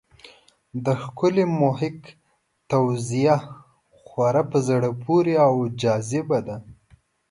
[0.83, 1.99] د ښاغلي محق
[2.71, 3.39] توضیح
[4.03, 6.55] خورا په زړه پورې او جذابه ده.